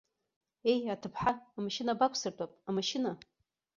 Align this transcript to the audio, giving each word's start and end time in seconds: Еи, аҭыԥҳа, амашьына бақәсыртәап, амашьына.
Еи, 0.71 0.81
аҭыԥҳа, 0.93 1.31
амашьына 1.57 1.99
бақәсыртәап, 1.99 2.51
амашьына. 2.69 3.11